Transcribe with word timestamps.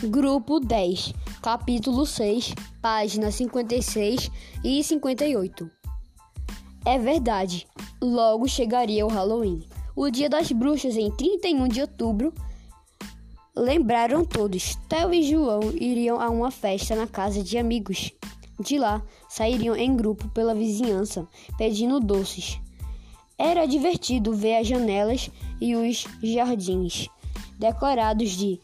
Grupo 0.00 0.60
10, 0.60 1.12
capítulo 1.42 2.06
6, 2.06 2.54
páginas 2.80 3.34
56 3.34 4.30
e 4.62 4.84
58. 4.84 5.68
É 6.86 6.96
verdade, 7.00 7.66
logo 8.00 8.46
chegaria 8.46 9.04
o 9.04 9.08
Halloween. 9.08 9.66
O 9.96 10.08
dia 10.08 10.28
das 10.28 10.52
bruxas 10.52 10.96
em 10.96 11.10
31 11.10 11.66
de 11.66 11.80
outubro. 11.80 12.32
Lembraram 13.56 14.24
todos, 14.24 14.76
Theo 14.88 15.12
e 15.12 15.24
João 15.24 15.62
iriam 15.72 16.20
a 16.20 16.30
uma 16.30 16.52
festa 16.52 16.94
na 16.94 17.08
casa 17.08 17.42
de 17.42 17.58
amigos. 17.58 18.12
De 18.60 18.78
lá, 18.78 19.02
sairiam 19.28 19.74
em 19.74 19.96
grupo 19.96 20.28
pela 20.28 20.54
vizinhança, 20.54 21.26
pedindo 21.56 21.98
doces. 21.98 22.60
Era 23.36 23.66
divertido 23.66 24.32
ver 24.32 24.58
as 24.58 24.68
janelas 24.68 25.28
e 25.60 25.74
os 25.74 26.06
jardins 26.22 27.08
decorados 27.58 28.30
de 28.30 28.60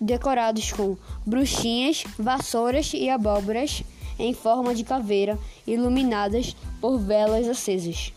decorados 0.00 0.72
com 0.72 0.96
bruxinhas, 1.24 2.04
vassouras 2.18 2.92
e 2.94 3.08
abóboras 3.08 3.82
em 4.18 4.32
forma 4.32 4.74
de 4.74 4.84
caveira, 4.84 5.38
iluminadas 5.66 6.56
por 6.80 6.98
velas 6.98 7.48
acesas. 7.48 8.12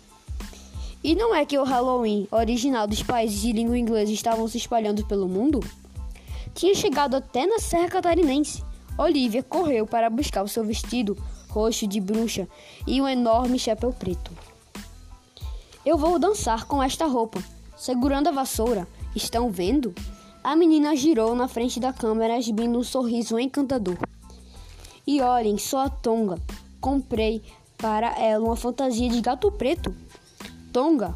E 1.03 1.15
não 1.15 1.33
é 1.33 1.45
que 1.45 1.57
o 1.57 1.63
Halloween, 1.63 2.27
original 2.31 2.87
dos 2.87 3.01
países 3.03 3.41
de 3.41 3.51
língua 3.51 3.77
inglesa, 3.77 4.11
estavam 4.11 4.47
se 4.47 4.57
espalhando 4.57 5.05
pelo 5.05 5.27
mundo? 5.27 5.61
Tinha 6.53 6.75
chegado 6.75 7.15
até 7.15 7.45
na 7.45 7.59
Serra 7.59 7.89
Catarinense. 7.89 8.63
Olivia 8.97 9.41
correu 9.41 9.85
para 9.85 10.09
buscar 10.09 10.43
o 10.43 10.47
seu 10.47 10.63
vestido 10.65 11.17
roxo 11.49 11.87
de 11.87 12.01
bruxa 12.01 12.47
e 12.85 13.01
um 13.01 13.07
enorme 13.07 13.57
chapéu 13.57 13.93
preto. 13.93 14.31
Eu 15.85 15.97
vou 15.97 16.19
dançar 16.19 16.65
com 16.65 16.83
esta 16.83 17.05
roupa, 17.05 17.41
segurando 17.77 18.27
a 18.27 18.31
vassoura. 18.31 18.85
Estão 19.15 19.49
vendo? 19.49 19.95
A 20.49 20.55
menina 20.55 20.95
girou 20.95 21.35
na 21.35 21.47
frente 21.47 21.79
da 21.79 21.93
câmera, 21.93 22.35
exibindo 22.35 22.79
um 22.79 22.83
sorriso 22.83 23.37
encantador. 23.37 23.99
E 25.05 25.21
olhem 25.21 25.59
só 25.59 25.85
a 25.85 25.89
Tonga. 25.89 26.39
Comprei 26.81 27.43
para 27.77 28.19
ela 28.19 28.45
uma 28.45 28.55
fantasia 28.55 29.07
de 29.09 29.21
gato 29.21 29.51
preto. 29.51 29.95
Tonga, 30.73 31.13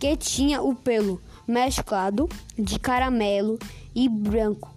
que 0.00 0.16
tinha 0.16 0.62
o 0.62 0.74
pelo 0.74 1.20
mesclado 1.46 2.26
de 2.58 2.78
caramelo 2.78 3.58
e 3.94 4.08
branco. 4.08 4.74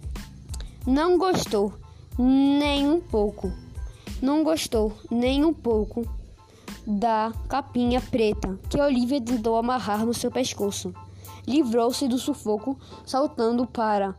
Não 0.86 1.16
gostou 1.16 1.72
nem 2.18 2.86
um 2.86 3.00
pouco. 3.00 3.50
Não 4.20 4.44
gostou 4.44 4.92
nem 5.10 5.46
um 5.46 5.54
pouco 5.54 6.06
da 6.86 7.32
capinha 7.48 8.02
preta 8.02 8.60
que 8.68 8.78
Olivia 8.78 9.18
tentou 9.18 9.56
amarrar 9.56 10.04
no 10.04 10.12
seu 10.12 10.30
pescoço. 10.30 10.92
Livrou-se 11.46 12.06
do 12.08 12.18
sufoco, 12.18 12.78
saltando 13.04 13.66
para 13.66 14.14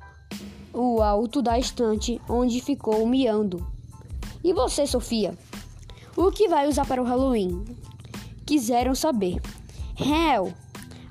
o 0.73 1.01
alto 1.01 1.41
da 1.41 1.57
estante, 1.57 2.21
onde 2.27 2.59
ficou 2.59 3.05
miando. 3.07 3.65
E 4.43 4.53
você, 4.53 4.85
Sofia? 4.85 5.37
O 6.15 6.31
que 6.31 6.47
vai 6.47 6.67
usar 6.67 6.85
para 6.85 7.01
o 7.01 7.05
Halloween? 7.05 7.63
Quiseram 8.45 8.93
saber. 8.93 9.41
Hell, 9.97 10.53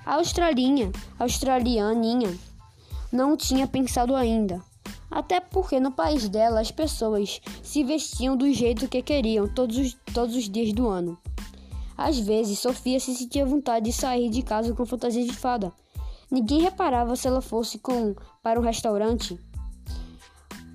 a 0.04 0.14
australinha, 0.14 0.90
australianinha, 1.18 2.36
não 3.10 3.36
tinha 3.36 3.66
pensado 3.66 4.14
ainda. 4.14 4.60
Até 5.10 5.40
porque 5.40 5.78
no 5.78 5.92
país 5.92 6.28
dela 6.28 6.60
as 6.60 6.70
pessoas 6.70 7.40
se 7.62 7.84
vestiam 7.84 8.36
do 8.36 8.50
jeito 8.52 8.88
que 8.88 9.02
queriam 9.02 9.46
todos 9.46 9.76
os, 9.76 9.96
todos 10.12 10.34
os 10.34 10.48
dias 10.48 10.72
do 10.72 10.88
ano. 10.88 11.18
Às 11.96 12.18
vezes, 12.18 12.58
Sofia 12.58 12.98
se 12.98 13.14
sentia 13.14 13.44
vontade 13.44 13.84
de 13.86 13.92
sair 13.92 14.30
de 14.30 14.42
casa 14.42 14.74
com 14.74 14.86
fantasia 14.86 15.24
de 15.24 15.34
fada. 15.34 15.72
Ninguém 16.32 16.62
reparava 16.62 17.14
se 17.14 17.28
ela 17.28 17.42
fosse 17.42 17.78
com 17.78 18.16
para 18.42 18.58
um 18.58 18.62
restaurante. 18.62 19.38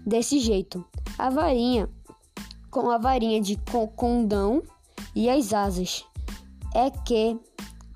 Desse 0.06 0.38
jeito, 0.38 0.86
a 1.18 1.32
varinha 1.32 1.90
com 2.70 2.92
a 2.92 3.00
varinha 3.00 3.42
de 3.42 3.58
condão 3.96 4.62
e 5.16 5.28
as 5.28 5.52
asas. 5.54 6.06
É 6.76 6.92
que 6.92 7.40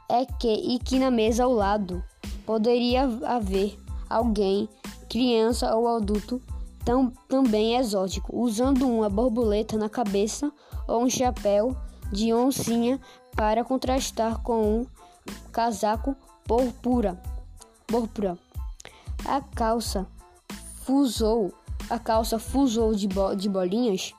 é 0.09 0.25
que 0.25 0.51
e 0.51 0.79
que 0.79 0.97
na 0.97 1.11
mesa 1.11 1.43
ao 1.43 1.53
lado 1.53 2.03
poderia 2.47 3.03
haver 3.03 3.77
alguém, 4.09 4.67
criança 5.07 5.75
ou 5.75 5.87
adulto, 5.87 6.41
tão, 6.83 7.13
também 7.29 7.75
exótico, 7.75 8.35
usando 8.35 8.89
uma 8.89 9.07
borboleta 9.07 9.77
na 9.77 9.87
cabeça 9.87 10.51
ou 10.87 11.03
um 11.03 11.09
chapéu 11.09 11.77
de 12.11 12.33
oncinha 12.33 12.99
para 13.35 13.63
contrastar 13.63 14.41
com 14.41 14.79
um 14.79 14.85
casaco 15.51 16.15
púrpura. 16.43 17.21
Púrpura. 17.91 18.37
A 19.25 19.41
calça 19.41 20.07
fusou, 20.85 21.53
a 21.89 21.99
calça 21.99 22.39
fusou 22.39 22.95
de, 22.95 23.05
bo 23.07 23.35
de 23.35 23.49
bolinhas, 23.49 24.13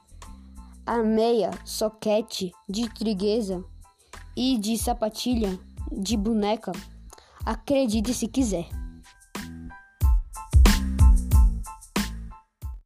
a 0.86 0.98
meia 0.98 1.50
soquete 1.64 2.52
de 2.68 2.88
trigueza 2.90 3.64
e 4.36 4.58
de 4.58 4.76
sapatilha 4.76 5.58
de 5.90 6.16
boneca. 6.18 6.72
Acredite 7.46 8.12
se 8.12 8.28
quiser. 8.28 8.81